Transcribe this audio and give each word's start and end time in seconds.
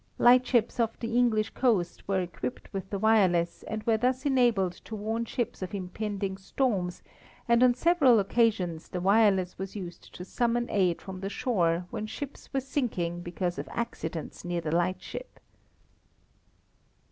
Lightships 0.17 0.79
off 0.79 0.97
the 0.97 1.15
English 1.15 1.51
coast 1.51 2.07
were 2.07 2.21
equipped 2.21 2.73
with 2.73 2.89
the 2.89 2.97
wireless 2.97 3.61
and 3.67 3.83
were 3.83 3.97
thus 3.99 4.25
enabled 4.25 4.73
to 4.85 4.95
warn 4.95 5.25
ships 5.25 5.61
of 5.61 5.75
impending 5.75 6.37
storms, 6.37 7.03
and 7.47 7.61
on 7.61 7.75
several 7.75 8.17
occasions 8.19 8.87
the 8.89 8.99
wireless 8.99 9.59
was 9.59 9.75
used 9.75 10.11
to 10.15 10.25
summon 10.25 10.65
aid 10.71 11.03
from 11.03 11.19
the 11.19 11.29
shore 11.29 11.85
when 11.91 12.07
ships 12.07 12.51
were 12.51 12.61
sinking 12.61 13.21
because 13.21 13.59
of 13.59 13.69
accidents 13.71 14.43
near 14.43 14.59
the 14.59 14.75
lightship. 14.75 15.39